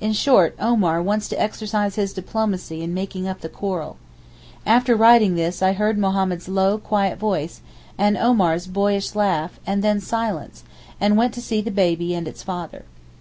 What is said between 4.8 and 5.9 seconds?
writing this I